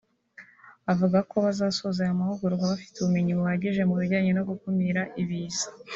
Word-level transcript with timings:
avuga 0.91 1.17
ko 1.29 1.35
bazasoza 1.45 1.99
aya 2.03 2.19
mahugurwa 2.19 2.63
bafite 2.71 2.95
ubumenyi 2.97 3.31
buhagije 3.39 3.81
mubijyanye 3.89 4.31
no 4.37 4.43
gukumira 4.49 5.01
Ibiza 5.21 5.67